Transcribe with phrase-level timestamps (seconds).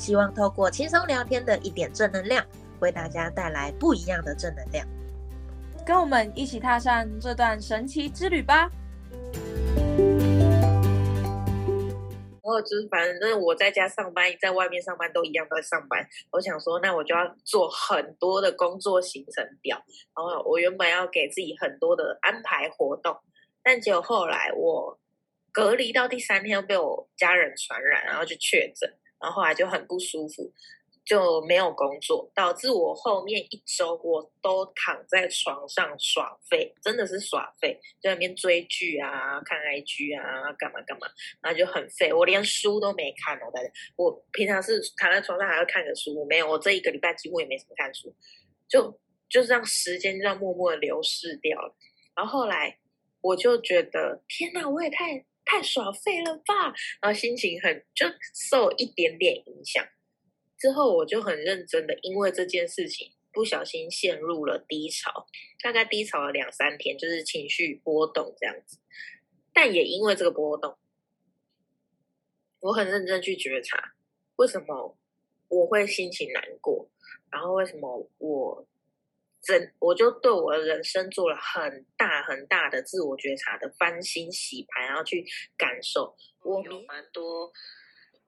[0.00, 2.42] 希望透过轻松聊天的一点正能量，
[2.80, 4.86] 为大家带来不一样的正能量。
[5.84, 8.70] 跟我们一起踏上这段神奇之旅吧！
[12.42, 16.02] 然后就是反正我在家上班，在外面上班都一样，都在上班。
[16.30, 19.76] 我想说，那我就要做很多的工作行程表。
[20.16, 23.14] 然后我原本要给自己很多的安排活动，
[23.62, 24.98] 但结果后来我
[25.52, 28.90] 隔离到第三天被我家人传染，然后就确诊，
[29.20, 30.52] 然后后来就很不舒服。
[31.02, 41.08] 就没有工作，导致我后面一周我都躺在床上耍废，真的是耍废，在那边追剧啊、看 IG 啊、干嘛干嘛，
[41.40, 42.12] 然后就很废。
[42.12, 43.68] 我连书都没看哦，大家。
[43.96, 48.14] 我平常是躺在床上还要看个书，我没有，我这一个礼拜几乎也没什么看书，
[48.68, 51.74] 就就是让时间就这样默默的流逝掉了。
[52.14, 52.78] 然后后来
[53.20, 56.72] 我就觉得，天哪，我也太太耍废了吧！
[57.02, 59.84] 然后心情很就受一点点影响。
[60.56, 65.26] 之后我就很认真的，因为这件事情不小心陷入了低潮，
[65.60, 68.78] 大概低潮了两三天，就是情绪波动这样子。
[69.52, 70.78] 但也因为这个波动，
[72.60, 73.94] 我很认真去觉察，
[74.36, 74.96] 为什么
[75.48, 76.88] 我会心情难过，
[77.28, 78.68] 然后为什么我
[79.50, 85.24] 整我就对我的人生做了很大很大的自我觉察的翻新洗牌，然后去
[85.58, 86.14] 感受。
[86.42, 87.52] 我有蛮多，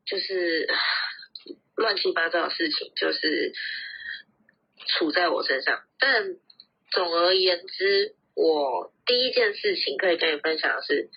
[0.05, 0.69] 就是。
[1.75, 3.53] 乱七八糟的事情就是
[4.87, 6.37] 处在我身上，但
[6.93, 11.11] 总而言之，我第一件事情可以跟你分享的是，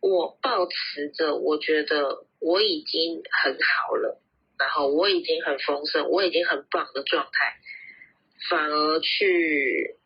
[0.00, 4.22] 我保持着我觉得我已经很好了，
[4.58, 7.56] 然后我已经很丰盛，我已经很棒的状态，
[8.48, 9.96] 反而去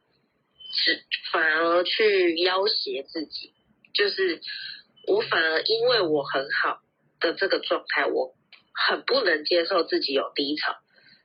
[0.72, 3.52] 只反而去要挟自己，
[3.94, 4.40] 就是
[5.06, 6.80] 我反而因为我很好
[7.20, 8.34] 的这个状态，我。
[8.78, 10.76] 很不能接受自己有低潮，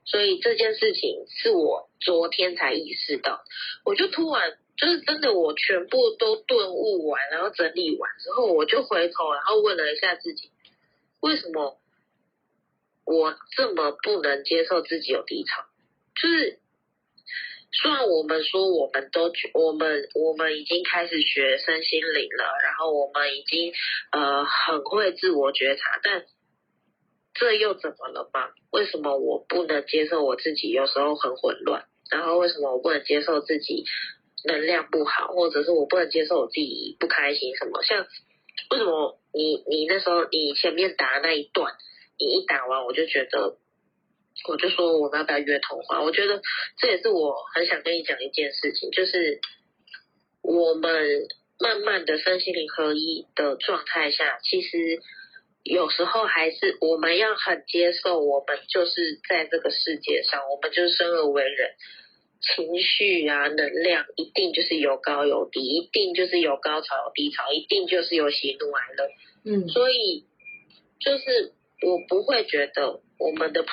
[0.05, 3.43] 所以这件事情是我昨天才意识到。
[3.83, 10.49] 我就突然就是真的，我全部都顿悟完，然后整理完之后，我就回头，然后问了一下自己，
[11.19, 11.77] 为什么
[13.03, 15.65] 我这么不能接受自己有低潮？
[16.15, 16.60] 就是
[17.73, 23.73] 虽然我们说我们都我们我们已经开始学身心灵了，然后我们已经
[24.11, 26.25] 呃很会自我觉察，但
[27.33, 28.49] 这又怎么了吗？
[28.71, 31.85] 为什么我不能接受我自己有时候很混乱？
[32.11, 33.85] 然后为什么我不能接受自己
[34.43, 37.55] 能量不好，或者是我不能接受我自己不开心？
[37.55, 38.05] 什么像
[38.69, 41.73] 为什么你你那时候你前面打的那一段，
[42.19, 43.57] 你一打完我就觉得，
[44.47, 46.01] 我就说我们要不要约通话？
[46.01, 46.41] 我觉得
[46.77, 49.39] 这也是我很想跟你讲一件事情，就是
[50.41, 51.27] 我们
[51.59, 55.01] 慢慢的身心灵合一的状态下，其实。
[55.63, 61.75] 有时候还是我们要很接受，我们就是在这个世界上，我们就是生而为人，
[62.41, 69.09] 情绪啊，能量一定就是有高有低，一定就是有高潮有低潮，一定就是有喜怒哀乐。
[69.45, 70.25] 嗯，所以
[70.99, 71.53] 就是
[71.85, 73.69] 我不会觉得我们的 p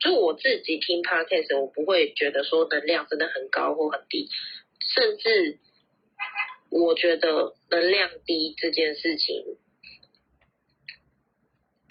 [0.00, 4.28] 就我自己听 podcast，我不会觉得说能量真的很高或很低，
[4.94, 5.58] 甚至
[6.70, 9.44] 我觉得能量低这件事情。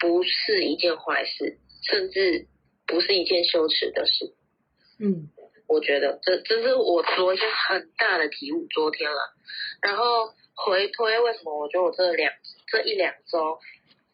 [0.02, 2.46] 不是一件坏事，甚至
[2.86, 4.32] 不是一件羞耻的事。
[4.98, 5.28] 嗯，
[5.68, 8.66] 我觉得这这是我昨天很大的体悟。
[8.70, 9.34] 昨天了，
[9.82, 11.54] 然后回推为什么？
[11.54, 12.32] 我觉得我这两
[12.66, 13.58] 这一两周。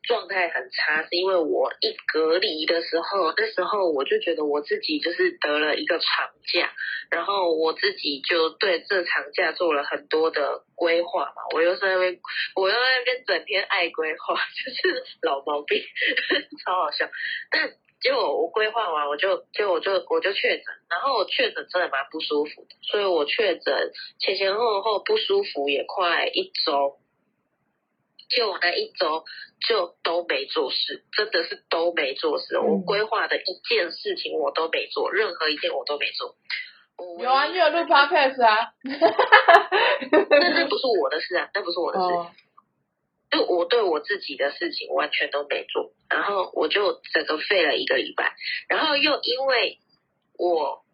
[0.07, 6.73] 状态很差，是因为我一隔离的时候，那时候我就觉得我自己就是得了一个长假，
[7.11, 11.43] 然后我自己就对这长假做了很多的规划嘛。
[11.55, 12.19] 我又在那边，
[12.55, 15.83] 我又在那边整天爱规划， 就是老毛病，
[16.65, 17.09] 超好笑。
[17.51, 17.71] 但
[18.01, 26.99] 结果我规划完，我就结果我就我就确诊，然后我确诊真的蛮不舒服的，所以我确诊前前后后不舒服也快一周。
[28.29, 29.25] 就我那一周
[29.69, 32.59] 就都没做事，真的是都没做事。
[32.59, 36.37] 我规划的一件事情我都没做，任何一件我都没做。
[37.21, 38.73] 有啊，你有录 podcast 啊？
[38.85, 42.07] 那那不是我的事啊，那不是我的事。
[43.29, 48.35] 就我对我自己的事情完全都没做，然后我就整个废了一个礼拜，
[48.69, 49.79] 然后又因为
[50.39, 50.86] 我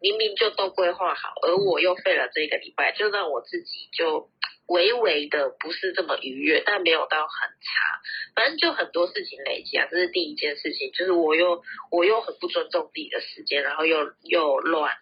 [0.00, 4.30] 明明就都规划好，而我又废了这一个礼拜，就让我自己就
[4.66, 8.00] 微微的不是这么愉悦，但没有到很差，
[8.34, 14.96] 反正就很多事情累积啊，这是第一件事情，就是我又 我又很不尊重自己的时间，然后又又乱，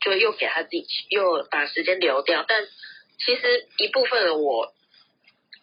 [0.00, 2.64] 就又给他自己又把时间留掉，但
[3.18, 4.72] 其实一部分的我。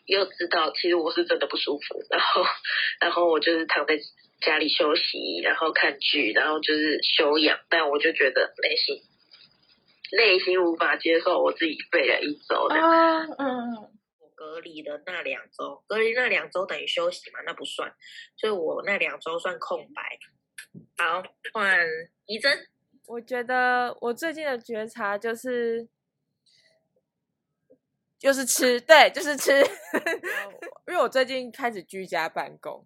[0.06, 2.44] 又知道，其实我是真的不舒服，然后，
[3.00, 3.96] 然后我就是躺在
[4.41, 9.01] 家里休息，然后看剧，然后就是休养，但我就觉得内心
[10.12, 13.75] 内心无法接受我自己废了一周的，嗯嗯，
[14.19, 17.94] 我隔离的那两周，隔离那两周等于休息嘛，那不算，
[18.36, 20.19] 所以我那两周算空白。
[20.97, 21.77] 好，换
[22.25, 22.68] 怡珍，
[23.07, 25.88] 我觉得我最近的觉察就是。
[28.19, 29.53] 就是吃，对，就是吃。
[30.88, 32.86] 因为我最近开始居家办公，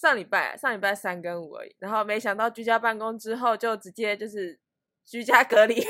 [0.00, 4.58] 上礼拜上礼拜三跟五而已，然后没想到居家办公之后就直接就是
[5.04, 5.82] 居家隔离。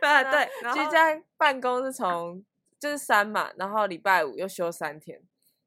[0.00, 2.44] 啊 对，居家办公是从
[2.78, 5.22] 就是三嘛，然后礼拜五又休三天，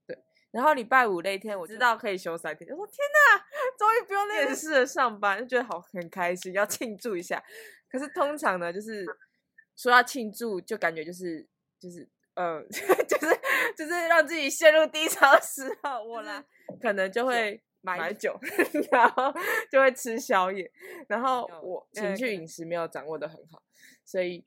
[0.05, 0.17] 对，
[0.51, 3.43] 然后礼拜五那天我知道可以休三天，我说天哪，
[3.77, 7.43] 终于不用面试了上班，就觉得好很开心，要庆祝一下。
[7.91, 9.05] 可是通常呢，就是。
[9.81, 11.47] 说要庆祝，就感觉就是
[11.79, 12.67] 就是嗯，
[13.07, 13.39] 就是
[13.77, 16.43] 就是让自己陷入低潮的时候，我啦
[16.81, 18.37] 可能就会买酒，
[18.91, 19.33] 然后
[19.71, 20.69] 就会吃宵夜，
[21.07, 23.61] 然后我情绪饮食没有掌握的很好，
[24.05, 24.45] 所以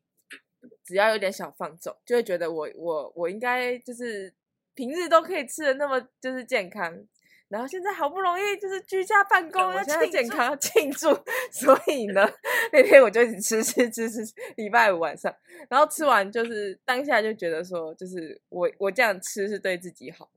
[0.84, 4.32] 只要有点小放纵，就会觉得我我我应该就是
[4.74, 7.06] 平日都可以吃的那么就是健康。
[7.48, 11.08] 然后现在好不容易就是居家办公，要庆健康庆祝，
[11.52, 12.26] 所以呢，
[12.72, 14.22] 那天我就一直吃吃吃吃，
[14.56, 15.30] 礼拜五晚上，
[15.68, 20.30] 然后吃完就是当下就觉得说，就是我我这样吃是对自己好，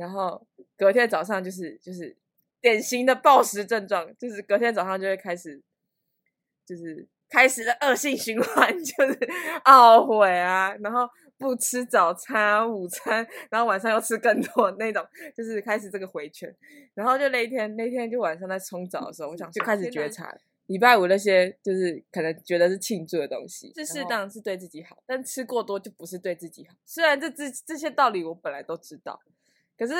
[0.00, 0.44] 然后
[0.76, 2.16] 隔天早上就是就是
[2.60, 5.62] 典型的暴食症状，就是隔天早上就会开始
[6.66, 9.18] 就是开始的恶性循环， 就是
[9.64, 11.08] 懊悔啊，然后。
[11.40, 15.02] 不吃早餐、午餐，然后晚上又吃更多那种，
[15.34, 16.54] 就是开始这个回圈。
[16.92, 20.30] 然后就那一天，那天就晚上在冲澡的时候，我想就开始觉察，
[20.66, 26.76] 礼拜五那些就是可能觉得是庆祝的东西，是适当是对自己好，但吃过多就不是对自己好。
[26.84, 29.18] 虽然这这这些道理我本来都知道，
[29.80, 29.94] 可是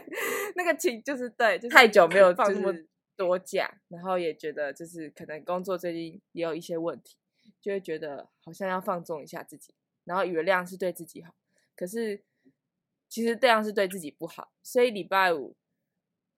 [0.56, 2.74] 那个情就是对，就太久没有放那么
[3.14, 7.18] 多假，然后也觉得就是可能工作最近也有一些问题，
[7.60, 9.74] 就会觉得好像要放纵一下自己。
[10.04, 11.34] 然后以为这样是对自己好，
[11.76, 12.22] 可是
[13.06, 14.50] 其实这样是对自己不好。
[14.62, 15.54] 所以礼拜五、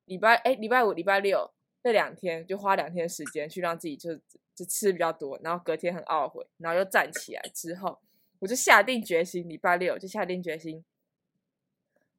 [0.07, 4.17] 礼拜哎，礼拜五、礼拜六这两天就花两天时间去让自己就
[4.57, 8.01] 就吃比较多，然后隔天很懊悔，然后又站起来之后，
[8.41, 10.85] 我就下定决心，礼拜六就下定决心，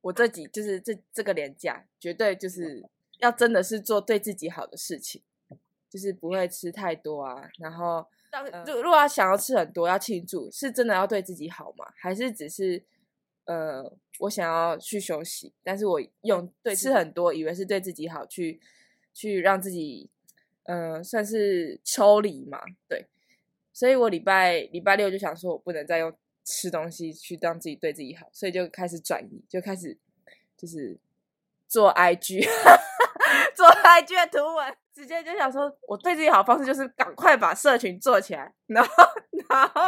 [0.01, 2.83] 我这几就是这这个年假绝对就是
[3.19, 5.21] 要真的是做对自己好的事情，
[5.89, 8.06] 就是不会吃太多啊，然后。
[8.65, 11.86] 就如果要想要吃很多要庆祝，是真的要对自己好吗？
[11.98, 12.81] 还是只是
[13.44, 13.83] 呃，
[14.19, 18.62] 我想要去休息，但是我用对吃很多，以为是对自己好，去
[19.13, 20.09] 去让自己
[20.63, 22.62] 嗯，算是抽离嘛？
[22.88, 23.06] 对，
[23.74, 29.97] 所以我礼拜礼拜六就想说，我不能再用吃东西去让自己对自己好，所以就开始转移，就开始
[30.57, 30.97] 就是
[31.67, 32.47] 做 IG。
[33.56, 38.89] 做 IG 的图文，直接就想说，我对自己好的方式就是赶快把社群做起来，然后
[39.49, 39.81] 然后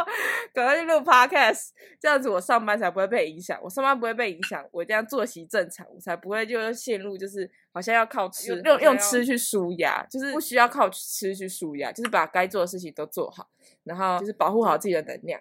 [0.52, 3.58] 赶快去录 Podcast，这样子我上班才不会被影响。
[3.62, 13.48] 我上班不会被影响，我这样作息正常，我才不会就陷入就是好像要靠吃用用吃去舒压，就是不需要靠吃去舒压，就是把该做的事情都做好，
[13.82, 15.40] 然后就是保护好自己的能量，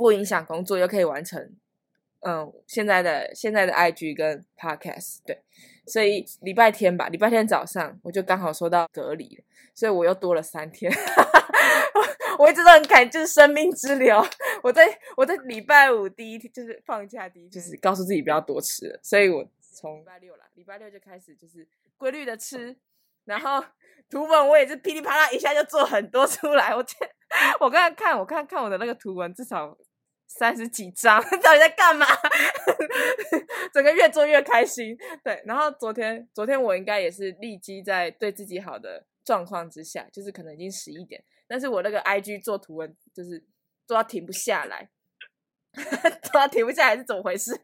[0.00, 1.54] 不影响工作，又可以完成
[2.20, 5.42] 嗯现在的现在的 IG 跟 Podcast 对。
[5.86, 10.90] 所以礼拜天吧，礼拜天早上我就刚好收到隔离了，所以我又多了三天。
[12.38, 14.24] 我一直都很感，就是生命之流。
[14.62, 14.86] 我在
[15.18, 18.98] 我在礼拜五第一天就是放假第一天，就是告诉自己不要多吃了。
[19.02, 22.74] 所以我从礼拜六了，礼拜六就开始就是规律的吃，
[23.26, 23.62] 然后
[24.08, 26.74] 图文我也是噼里啪啦一下就做很多出来。
[26.74, 27.10] 我天，
[27.60, 29.76] 我刚刚看，我看看我的那个图文，至少。
[30.30, 32.06] 三十几张， 到底在干嘛？
[33.74, 34.96] 整个越做越开心。
[35.24, 43.44] 对，然后昨天，昨天我应该也是立即在对自己好的状况之下，就是可能已经十一点，但是我那个 I G 做图文就是
[43.86, 44.88] 做到停不下来，
[46.22, 47.60] 做到停不下来是怎么回事？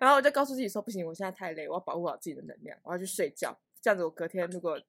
[0.00, 3.58] 然后我就告诉自己说，不行，我现在太累，我要保护好自己的能量，我要去睡觉。
[3.80, 4.80] 这样子，我隔天如果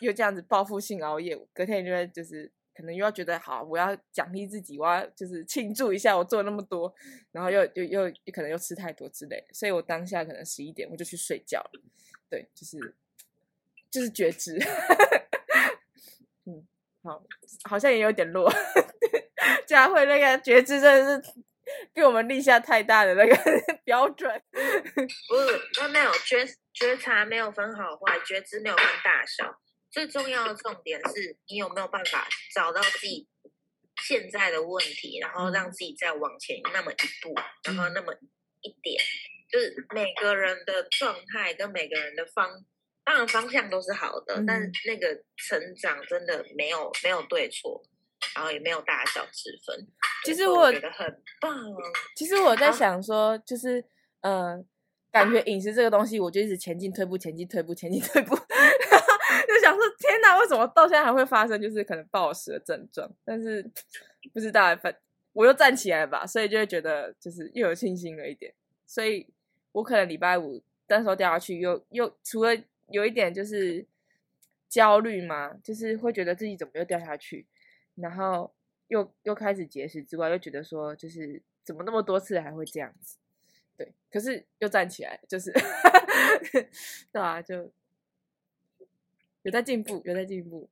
[0.00, 6.92] 又这样子报复性熬夜，隔天就会就是可能又要觉得好，我要奖励自己，我要就是庆祝一下我做那么多，
[7.30, 11.82] 然后又又又可能又吃太多之类，所以我当下可能十一点我就去睡觉了。
[12.28, 12.94] 对，就是
[13.90, 14.58] 就是觉知，
[16.46, 16.66] 嗯，
[17.02, 17.22] 好，
[17.62, 18.52] 好像也有点弱。
[19.66, 21.34] 佳慧那个觉知真的是
[21.94, 23.36] 给我们立下太大的那个
[23.84, 24.42] 标准。
[24.52, 29.60] 不是，那没有觉觉察没有分好坏，觉知没有分大小。
[29.94, 33.28] 最重要的重点是你有没有办法找到自己
[34.02, 37.32] 现在的问题，然后让自己再往前那么一步，
[37.62, 38.12] 然后那么
[38.62, 39.00] 一点，
[39.48, 42.64] 就是每个人的状态跟每个人的方，
[43.04, 47.80] 当然方向都是好的，但是那个成长真的没有没有对错，
[48.34, 49.86] 然后也没有大小之分。
[50.24, 51.06] 其实我觉得很
[51.40, 51.56] 棒。
[52.16, 53.84] 其实我在想说，就是
[54.22, 54.60] 呃，
[55.12, 58.36] 感觉饮食这个东西，我就一直前进退步，前进退步，前进退步。
[59.46, 63.10] 就想说，天哪，为什么到现在还会发生，就是可能暴食的症状？
[63.24, 63.62] 但是
[64.32, 64.94] 不知道，反
[65.32, 68.52] 我又站起来吧，所以就会觉得就是又有信心了一点。
[68.86, 69.26] 所以
[69.72, 72.50] 我可能礼拜五那时候掉下去，又又除了
[72.88, 73.84] 有一点就是
[74.68, 77.46] 焦虑嘛，就是会觉得自己怎么又掉下去，
[77.96, 78.52] 然后
[78.88, 83.16] 又又开始节食之外，又觉得说就是怎么那么多次还会这样子？
[83.76, 85.52] 对，可是又站起来，就是
[87.10, 87.72] 对啊，就。
[89.44, 90.70] 有在进步，有在进步。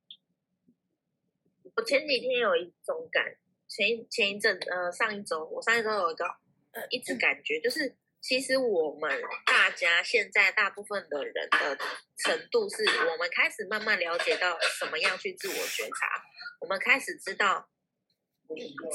[1.76, 3.22] 我前几天有一种感，
[3.68, 6.24] 前前一阵，呃，上一周，我上一周有一个
[6.70, 9.10] 呃一直感觉，就是其实我们
[9.44, 11.76] 大家现在大部分的人的
[12.16, 16.24] 程度，是我们开始慢慢了解到怎么样去自我觉察，
[16.60, 17.68] 我们开始知道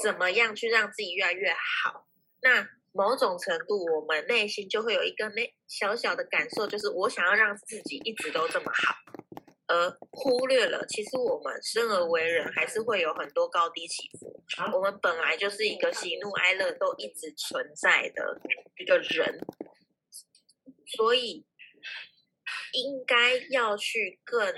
[0.02, 2.08] 怎么样去让自己越来越好。
[2.40, 8.96] 那某种程度，我们内心就会有一个那小小的感受，就是我想要让自己一直都这么好。
[9.68, 14.42] 而忽略了，其实我们生而为人，还是会有很多高低起伏。
[14.72, 18.40] 我们本来就是一个喜怒哀乐都一直存在的
[18.78, 19.38] 一个人，
[20.86, 21.44] 所以
[22.72, 24.54] 应该要去更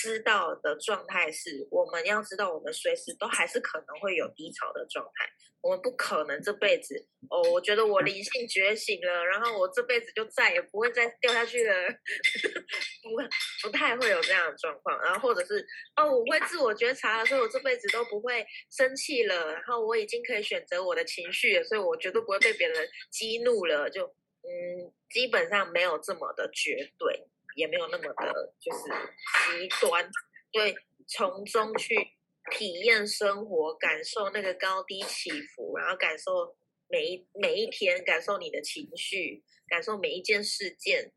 [0.00, 5.28] 知道的状态是，我们要知道，我们随时都还是可能会有低潮的状态。
[5.60, 6.94] 我们不可能这辈子
[7.30, 11.74] 哦，我觉得我灵性觉醒了，然后我这辈子就再也不会再掉下去了，
[13.02, 14.96] 不不太会有这样的状况。
[15.02, 23.90] 然后或者是哦，我会自我觉察了，所以我这辈子都不会生气了，然后我已经可以选择我的情绪了，所以我绝对不会被别人激怒了。
[23.90, 24.06] 就
[24.42, 27.26] 嗯，基本上没有这么的绝对，
[27.58, 28.84] 也没有那么的就是
[29.58, 30.08] 极端，
[30.52, 30.74] 因为，
[31.06, 32.14] 从中去。
[32.50, 36.56] 体验生活，感受那个高低起伏，然后感受
[36.88, 41.12] 每一每一天，感受你的情绪，感受每一件事件，